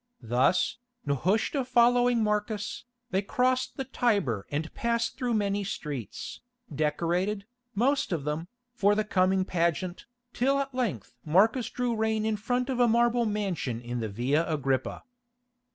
Thus, 0.23 0.77
Nehushta 1.05 1.63
following 1.63 2.23
Marcus, 2.23 2.85
they 3.11 3.21
crossed 3.21 3.77
the 3.77 3.83
Tiber 3.83 4.47
and 4.49 4.73
passed 4.73 5.15
through 5.15 5.35
many 5.35 5.63
streets, 5.63 6.41
decorated, 6.73 7.45
most 7.75 8.11
of 8.11 8.23
them, 8.23 8.47
for 8.73 8.95
the 8.95 9.03
coming 9.03 9.45
pageant, 9.45 10.07
till 10.33 10.57
at 10.57 10.73
length 10.73 11.13
Marcus 11.23 11.69
drew 11.69 11.95
rein 11.95 12.25
in 12.25 12.35
front 12.35 12.67
of 12.67 12.79
a 12.79 12.87
marble 12.87 13.27
mansion 13.27 13.79
in 13.79 13.99
the 13.99 14.09
Via 14.09 14.43
Agrippa. 14.51 15.03